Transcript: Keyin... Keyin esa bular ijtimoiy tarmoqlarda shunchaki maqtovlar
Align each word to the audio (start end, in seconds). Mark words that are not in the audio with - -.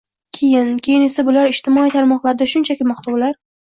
Keyin... 0.37 0.71
Keyin 0.87 1.03
esa 1.09 1.27
bular 1.29 1.51
ijtimoiy 1.53 1.93
tarmoqlarda 1.97 2.51
shunchaki 2.55 2.89
maqtovlar 2.93 3.37